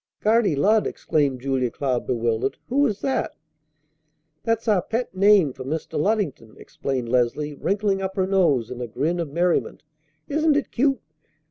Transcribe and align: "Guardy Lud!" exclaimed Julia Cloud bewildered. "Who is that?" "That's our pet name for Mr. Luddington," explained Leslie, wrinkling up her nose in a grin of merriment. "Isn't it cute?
"Guardy 0.19 0.55
Lud!" 0.55 0.87
exclaimed 0.87 1.41
Julia 1.41 1.69
Cloud 1.69 2.07
bewildered. 2.07 2.57
"Who 2.69 2.87
is 2.87 3.01
that?" 3.01 3.35
"That's 4.41 4.67
our 4.67 4.81
pet 4.81 5.13
name 5.13 5.53
for 5.53 5.63
Mr. 5.63 5.95
Luddington," 5.99 6.55
explained 6.57 7.07
Leslie, 7.07 7.53
wrinkling 7.53 8.01
up 8.01 8.15
her 8.15 8.25
nose 8.25 8.71
in 8.71 8.81
a 8.81 8.87
grin 8.87 9.19
of 9.19 9.29
merriment. 9.29 9.83
"Isn't 10.27 10.57
it 10.57 10.71
cute? 10.71 10.99